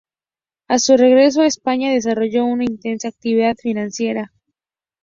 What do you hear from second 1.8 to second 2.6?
desarrolló